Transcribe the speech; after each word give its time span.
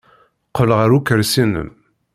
Qqel 0.49 0.69
ɣer 0.77 0.89
ukersi-nnem. 0.97 1.69